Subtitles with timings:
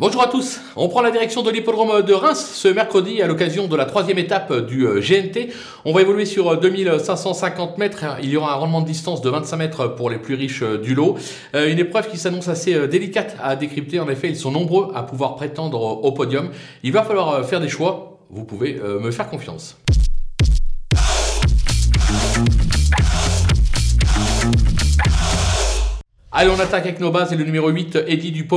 [0.00, 3.68] Bonjour à tous, on prend la direction de l'hippodrome de Reims ce mercredi à l'occasion
[3.68, 5.52] de la troisième étape du euh, GNT.
[5.84, 9.28] On va évoluer sur 2550 euh, mètres, il y aura un rendement de distance de
[9.28, 11.18] 25 mètres pour les plus riches euh, du lot.
[11.52, 15.36] Une épreuve qui s'annonce assez délicate à décrypter, en effet ils sont nombreux à pouvoir
[15.36, 16.48] prétendre au podium.
[16.82, 19.76] Il va falloir faire des choix, vous pouvez me faire confiance.
[26.40, 28.48] Allez, on attaque avec nos bases et le numéro 8, Eddie du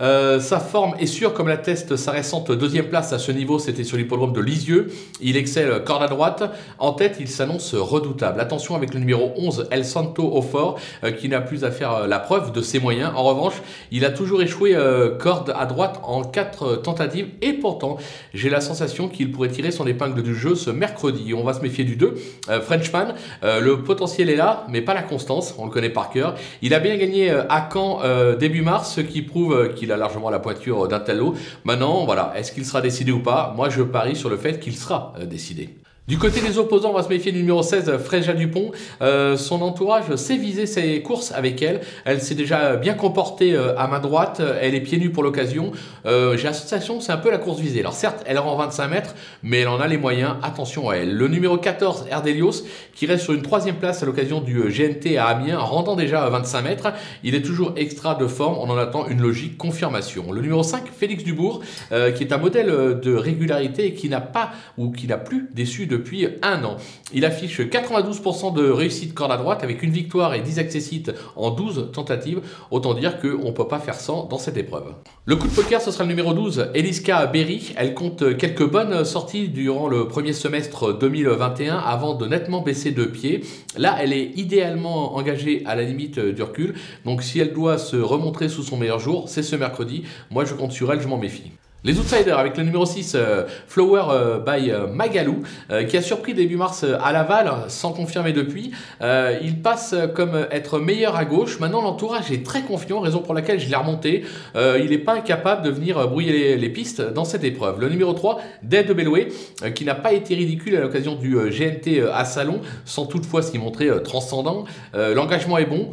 [0.00, 3.84] Euh, sa forme est sûre, comme l'atteste sa récente deuxième place à ce niveau, c'était
[3.84, 4.90] sur l'hippodrome de Lisieux.
[5.20, 6.42] Il excelle corde à droite.
[6.80, 8.40] En tête, il s'annonce redoutable.
[8.40, 11.92] Attention avec le numéro 11, El Santo au fort, euh, qui n'a plus à faire
[11.92, 13.12] euh, la preuve de ses moyens.
[13.14, 13.54] En revanche,
[13.92, 17.28] il a toujours échoué euh, corde à droite en quatre tentatives.
[17.40, 17.98] Et pourtant,
[18.34, 21.34] j'ai la sensation qu'il pourrait tirer son épingle du jeu ce mercredi.
[21.34, 22.16] On va se méfier du 2,
[22.62, 23.14] Frenchman.
[23.42, 25.54] le potentiel est là, mais pas la constance.
[25.56, 26.34] On le connaît par cœur.
[26.62, 29.92] Il a bien gagné euh, à Caen euh, début mars, ce qui prouve euh, qu'il
[29.92, 31.34] a largement la poiture d'un tel lot.
[31.64, 33.52] Maintenant, voilà, est-ce qu'il sera décidé ou pas?
[33.56, 35.81] Moi, je parie sur le fait qu'il sera décidé.
[36.08, 38.72] Du côté des opposants, on va se méfier du numéro 16, Fréja Dupont.
[39.02, 41.80] Euh, son entourage sait viser ses courses avec elle.
[42.04, 44.42] Elle s'est déjà bien comportée euh, à main droite.
[44.60, 45.70] Elle est pieds nus pour l'occasion.
[46.04, 47.78] Euh, J'ai l'association, c'est un peu la course visée.
[47.78, 49.14] Alors certes, elle rend 25 mètres,
[49.44, 50.34] mais elle en a les moyens.
[50.42, 51.16] Attention à elle.
[51.16, 52.64] Le numéro 14, Erdelios,
[52.96, 56.28] qui reste sur une troisième place à l'occasion du euh, GNT à Amiens, rendant déjà
[56.28, 56.92] 25 mètres.
[57.22, 58.58] Il est toujours extra de forme.
[58.58, 60.32] On en attend une logique confirmation.
[60.32, 61.60] Le numéro 5, Félix Dubourg,
[61.92, 62.66] euh, qui est un modèle
[63.00, 66.76] de régularité et qui n'a pas ou qui n'a plus déçu depuis un an.
[67.12, 71.50] Il affiche 92% de réussite corde à droite avec une victoire et 10 accessites en
[71.50, 72.40] 12 tentatives.
[72.70, 74.94] Autant dire qu'on ne peut pas faire sans dans cette épreuve.
[75.26, 77.74] Le coup de poker, ce sera le numéro 12, Eliska Berry.
[77.76, 83.04] Elle compte quelques bonnes sorties durant le premier semestre 2021 avant de nettement baisser de
[83.04, 83.44] pied.
[83.76, 86.74] Là, elle est idéalement engagée à la limite du recul.
[87.04, 90.04] Donc si elle doit se remontrer sous son meilleur jour, c'est ce mercredi.
[90.30, 91.52] Moi, je compte sur elle, je m'en méfie.
[91.84, 95.42] Les Outsiders avec le numéro 6, euh, Flower euh, by euh, Magalou,
[95.88, 98.70] qui a surpris début mars à Laval, sans confirmer depuis.
[99.00, 101.58] il passe comme être meilleur à gauche.
[101.58, 104.24] Maintenant, l'entourage est très confiant, raison pour laquelle je l'ai remonté.
[104.54, 107.80] il n'est pas incapable de venir brouiller les, pistes dans cette épreuve.
[107.80, 109.28] Le numéro 3, Dead de Belloué,
[109.74, 113.90] qui n'a pas été ridicule à l'occasion du GNT à Salon, sans toutefois s'y montrer
[114.04, 114.64] transcendant.
[114.94, 115.90] L'engagement est bon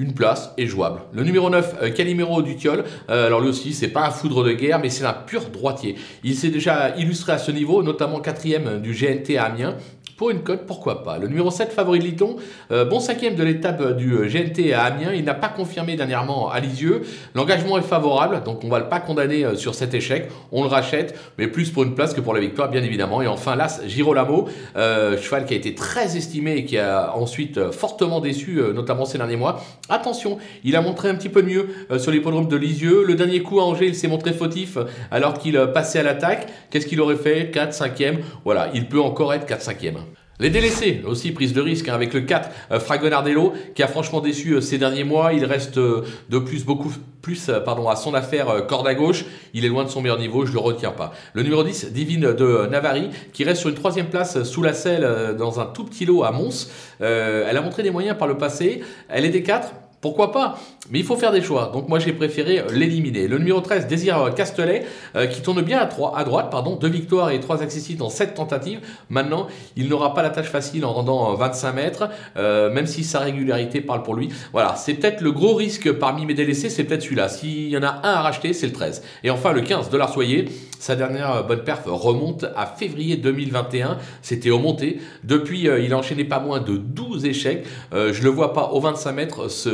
[0.00, 1.02] une place est jouable.
[1.12, 4.42] Le numéro 9, euh, Calimero du Tiol, euh, alors lui aussi, c'est pas un foudre
[4.42, 5.96] de guerre, mais c'est un pur droitier.
[6.24, 9.76] Il s'est déjà illustré à ce niveau, notamment quatrième du GNT à Amiens.
[10.20, 11.16] Pour une cote, pourquoi pas.
[11.16, 12.36] Le numéro 7, Favori de Liton,
[12.72, 15.14] euh, bon cinquième de l'étape du GNT à Amiens.
[15.14, 17.00] Il n'a pas confirmé dernièrement à Lisieux.
[17.34, 20.28] L'engagement est favorable, donc on ne va pas condamner sur cet échec.
[20.52, 23.22] On le rachète, mais plus pour une place que pour la victoire, bien évidemment.
[23.22, 28.20] Et enfin, l'As Girolamo, cheval qui a été très estimé et qui a ensuite fortement
[28.20, 29.62] déçu, notamment ces derniers mois.
[29.90, 33.04] Attention, il a montré un petit peu mieux euh, sur l'hippodrome de Lisieux.
[33.04, 34.78] Le dernier coup à Angers, il s'est montré fautif
[35.10, 36.46] alors qu'il euh, passait à l'attaque.
[36.70, 37.50] Qu'est-ce qu'il aurait fait?
[37.50, 39.96] 4, 5e Voilà, il peut encore être 4, 5e.
[40.40, 44.20] Les délaissés, aussi prise de risque hein, avec le 4, euh, Fragonardello, qui a franchement
[44.20, 45.32] déçu ces derniers mois.
[45.32, 46.90] Il reste de plus, beaucoup
[47.22, 49.26] plus pardon, à son affaire corde à gauche.
[49.52, 51.12] Il est loin de son meilleur niveau, je le retiens pas.
[51.34, 55.36] Le numéro 10, Divine de Navari, qui reste sur une troisième place sous la selle
[55.38, 56.70] dans un tout petit lot à Mons.
[57.00, 58.82] elle a montré des moyens par le passé.
[59.08, 60.58] Elle est des 4 pourquoi pas?
[60.90, 61.70] Mais il faut faire des choix.
[61.74, 63.28] Donc moi j'ai préféré l'éliminer.
[63.28, 66.88] Le numéro 13, Désir Castelet, euh, qui tourne bien à, 3, à droite, pardon, deux
[66.88, 68.80] victoires et trois accessites dans sept tentatives.
[69.10, 73.04] Maintenant, il n'aura pas la tâche facile en rendant 25 euh, mètres, euh, même si
[73.04, 74.30] sa régularité parle pour lui.
[74.52, 77.28] Voilà, c'est peut-être le gros risque parmi mes délaissés, c'est peut-être celui-là.
[77.28, 79.02] S'il y en a un à racheter, c'est le 13.
[79.22, 80.46] Et enfin le 15, de Soyer.
[80.78, 83.98] Sa dernière bonne perf remonte à février 2021.
[84.22, 84.98] C'était au monté.
[85.24, 87.66] Depuis, il a enchaîné pas moins de 12 échecs.
[87.92, 89.68] je le vois pas au 25 mètres se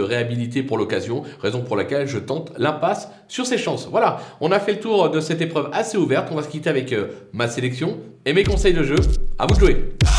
[0.67, 3.89] pour l'occasion, raison pour laquelle je tente l'impasse sur ses chances.
[3.91, 6.71] Voilà, on a fait le tour de cette épreuve assez ouverte, on va se quitter
[6.71, 8.97] avec euh, ma sélection et mes conseils de jeu.
[9.39, 10.16] À vous de jouer